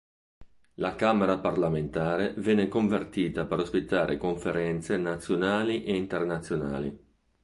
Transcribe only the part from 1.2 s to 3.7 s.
parlamentare venne convertita per